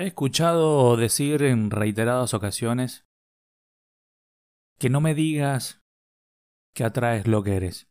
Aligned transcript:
He 0.00 0.06
escuchado 0.06 0.96
decir 0.96 1.42
en 1.42 1.70
reiteradas 1.70 2.32
ocasiones 2.32 3.04
que 4.78 4.88
no 4.88 5.02
me 5.02 5.14
digas 5.14 5.82
que 6.74 6.84
atraes 6.84 7.26
lo 7.26 7.42
que 7.42 7.54
eres. 7.54 7.86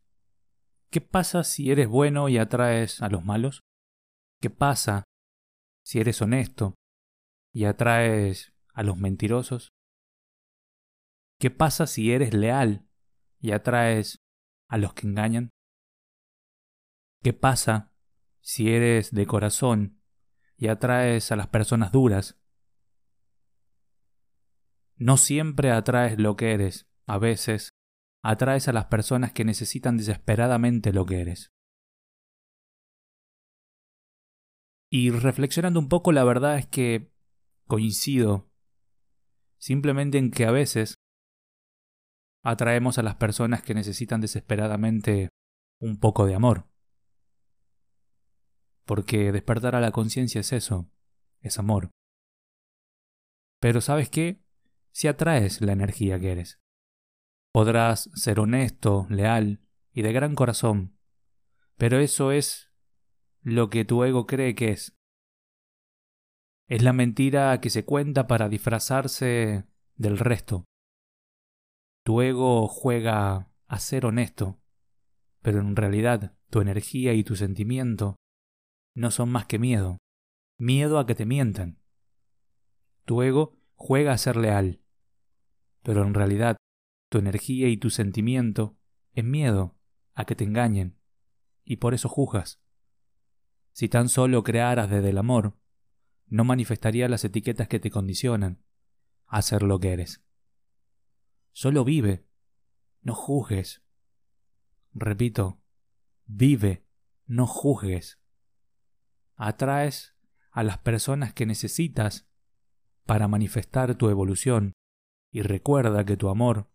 ¿Qué 0.89 1.01
pasa 1.01 1.43
si 1.43 1.69
eres 1.69 1.87
bueno 1.87 2.27
y 2.27 2.39
atraes 2.39 3.03
a 3.03 3.09
los 3.09 3.23
malos? 3.23 3.61
¿Qué 4.41 4.49
pasa 4.49 5.03
si 5.85 5.99
eres 5.99 6.19
honesto 6.23 6.73
y 7.53 7.65
atraes 7.65 8.55
a 8.73 8.81
los 8.81 8.97
mentirosos? 8.97 9.69
¿Qué 11.39 11.51
pasa 11.51 11.85
si 11.85 12.11
eres 12.11 12.33
leal 12.33 12.89
y 13.39 13.51
atraes 13.51 14.17
a 14.67 14.79
los 14.79 14.95
que 14.95 15.05
engañan? 15.05 15.51
¿Qué 17.21 17.33
pasa 17.33 17.93
si 18.41 18.73
eres 18.73 19.11
de 19.11 19.27
corazón 19.27 19.98
y 20.59 20.67
atraes 20.67 21.31
a 21.31 21.37
las 21.37 21.47
personas 21.47 21.91
duras. 21.91 22.37
No 24.97 25.15
siempre 25.15 25.71
atraes 25.71 26.19
lo 26.19 26.35
que 26.35 26.51
eres, 26.53 26.89
a 27.07 27.17
veces 27.17 27.69
atraes 28.21 28.67
a 28.67 28.73
las 28.73 28.87
personas 28.87 29.31
que 29.31 29.45
necesitan 29.45 29.95
desesperadamente 29.95 30.91
lo 30.91 31.05
que 31.05 31.21
eres. 31.21 31.53
Y 34.91 35.11
reflexionando 35.11 35.79
un 35.79 35.87
poco, 35.87 36.11
la 36.11 36.25
verdad 36.25 36.57
es 36.57 36.67
que 36.67 37.13
coincido 37.65 38.51
simplemente 39.59 40.17
en 40.17 40.31
que 40.31 40.45
a 40.45 40.51
veces 40.51 40.95
atraemos 42.43 42.97
a 42.97 43.03
las 43.03 43.15
personas 43.15 43.61
que 43.61 43.73
necesitan 43.73 44.19
desesperadamente 44.19 45.29
un 45.79 45.99
poco 45.99 46.25
de 46.25 46.35
amor. 46.35 46.67
Porque 48.89 49.31
despertar 49.31 49.75
a 49.75 49.81
la 49.81 49.91
conciencia 49.91 50.41
es 50.41 50.51
eso, 50.51 50.89
es 51.41 51.59
amor. 51.59 51.91
Pero 53.61 53.81
¿sabes 53.81 54.09
qué? 54.09 54.41
Si 54.89 55.07
atraes 55.07 55.61
la 55.61 55.73
energía 55.73 56.19
que 56.19 56.31
eres. 56.31 56.59
Podrás 57.53 58.09
ser 58.15 58.39
honesto, 58.39 59.05
leal 59.11 59.61
y 59.91 60.01
de 60.01 60.11
gran 60.11 60.33
corazón, 60.33 60.97
pero 61.77 61.99
eso 61.99 62.31
es 62.31 62.73
lo 63.43 63.69
que 63.69 63.85
tu 63.85 64.03
ego 64.03 64.25
cree 64.25 64.55
que 64.55 64.69
es. 64.69 64.97
Es 66.67 66.81
la 66.81 66.91
mentira 66.91 67.61
que 67.61 67.69
se 67.69 67.85
cuenta 67.85 68.25
para 68.25 68.49
disfrazarse 68.49 69.67
del 69.97 70.17
resto. 70.17 70.65
Tu 72.03 72.23
ego 72.23 72.67
juega 72.67 73.51
a 73.67 73.77
ser 73.77 74.07
honesto, 74.07 74.59
pero 75.43 75.59
en 75.59 75.75
realidad 75.75 76.35
tu 76.49 76.61
energía 76.61 77.13
y 77.13 77.23
tu 77.23 77.35
sentimiento 77.35 78.15
no 78.93 79.11
son 79.11 79.29
más 79.29 79.45
que 79.45 79.59
miedo, 79.59 79.97
miedo 80.57 80.99
a 80.99 81.05
que 81.05 81.15
te 81.15 81.25
mientan. 81.25 81.79
Tu 83.05 83.21
ego 83.21 83.57
juega 83.75 84.11
a 84.11 84.17
ser 84.17 84.35
leal, 84.35 84.81
pero 85.83 86.03
en 86.03 86.13
realidad 86.13 86.57
tu 87.09 87.17
energía 87.17 87.69
y 87.69 87.77
tu 87.77 87.89
sentimiento 87.89 88.77
es 89.13 89.23
miedo 89.23 89.77
a 90.13 90.25
que 90.25 90.35
te 90.35 90.43
engañen, 90.43 90.97
y 91.63 91.77
por 91.77 91.93
eso 91.93 92.09
juzgas. 92.09 92.61
Si 93.71 93.87
tan 93.89 94.09
solo 94.09 94.43
crearas 94.43 94.89
desde 94.89 95.09
el 95.09 95.17
amor, 95.17 95.57
no 96.27 96.43
manifestaría 96.43 97.07
las 97.07 97.23
etiquetas 97.23 97.67
que 97.67 97.79
te 97.79 97.89
condicionan 97.89 98.61
a 99.25 99.41
ser 99.41 99.63
lo 99.63 99.79
que 99.79 99.93
eres. 99.93 100.23
Solo 101.51 101.83
vive, 101.83 102.25
no 103.01 103.15
juzgues. 103.15 103.81
Repito, 104.93 105.61
vive, 106.25 106.85
no 107.25 107.47
juzgues 107.47 108.19
atraes 109.39 110.15
a 110.51 110.63
las 110.63 110.77
personas 110.77 111.33
que 111.33 111.45
necesitas 111.45 112.29
para 113.05 113.27
manifestar 113.27 113.95
tu 113.95 114.09
evolución 114.09 114.73
y 115.31 115.41
recuerda 115.41 116.05
que 116.05 116.17
tu 116.17 116.29
amor 116.29 116.69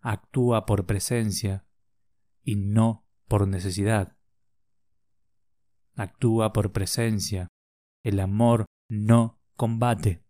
actúa 0.00 0.66
por 0.66 0.86
presencia 0.86 1.66
y 2.42 2.56
no 2.56 3.06
por 3.28 3.46
necesidad. 3.46 4.16
Actúa 5.94 6.52
por 6.52 6.72
presencia. 6.72 7.48
El 8.02 8.20
amor 8.20 8.66
no 8.88 9.40
combate. 9.56 10.22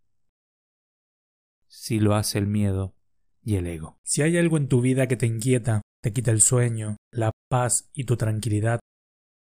Si 1.68 2.00
lo 2.00 2.14
hace 2.14 2.38
el 2.38 2.46
miedo 2.46 2.96
y 3.42 3.56
el 3.56 3.66
ego. 3.66 3.98
Si 4.02 4.22
hay 4.22 4.36
algo 4.38 4.56
en 4.56 4.68
tu 4.68 4.80
vida 4.80 5.06
que 5.06 5.16
te 5.16 5.26
inquieta, 5.26 5.82
te 6.02 6.12
quita 6.12 6.30
el 6.30 6.40
sueño, 6.40 6.96
la 7.12 7.30
paz 7.48 7.90
y 7.92 8.04
tu 8.04 8.16
tranquilidad, 8.16 8.80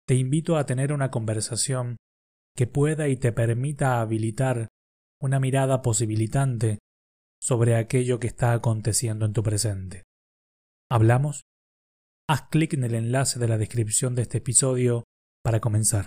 te 0.07 0.15
invito 0.15 0.55
a 0.57 0.65
tener 0.65 0.93
una 0.93 1.11
conversación 1.11 1.97
que 2.55 2.65
pueda 2.65 3.09
y 3.09 3.17
te 3.17 3.33
permita 3.33 3.99
habilitar 3.99 4.69
una 5.21 5.39
mirada 5.39 5.81
posibilitante 5.81 6.79
sobre 7.41 7.75
aquello 7.75 8.19
que 8.19 8.27
está 8.27 8.53
aconteciendo 8.53 9.25
en 9.25 9.33
tu 9.33 9.43
presente. 9.43 10.03
¿Hablamos? 10.89 11.41
Haz 12.29 12.43
clic 12.49 12.73
en 12.73 12.85
el 12.85 12.95
enlace 12.95 13.37
de 13.39 13.47
la 13.47 13.57
descripción 13.57 14.15
de 14.15 14.23
este 14.23 14.37
episodio 14.37 15.03
para 15.43 15.59
comenzar. 15.59 16.05